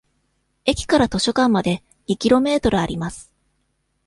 [0.65, 3.31] 駅から図書館まで二キロメートルあります。